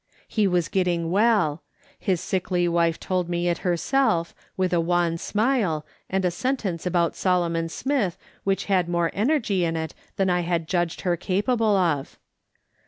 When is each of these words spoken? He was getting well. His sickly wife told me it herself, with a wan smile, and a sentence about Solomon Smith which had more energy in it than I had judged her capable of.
He 0.27 0.47
was 0.47 0.67
getting 0.67 1.11
well. 1.11 1.61
His 1.99 2.19
sickly 2.21 2.67
wife 2.67 2.99
told 2.99 3.29
me 3.29 3.47
it 3.47 3.59
herself, 3.59 4.33
with 4.57 4.73
a 4.73 4.81
wan 4.81 5.19
smile, 5.19 5.85
and 6.09 6.25
a 6.25 6.31
sentence 6.31 6.87
about 6.87 7.15
Solomon 7.15 7.69
Smith 7.69 8.17
which 8.43 8.65
had 8.65 8.89
more 8.89 9.11
energy 9.13 9.63
in 9.63 9.75
it 9.75 9.93
than 10.15 10.27
I 10.27 10.39
had 10.39 10.67
judged 10.67 11.01
her 11.01 11.15
capable 11.15 11.77
of. 11.77 12.17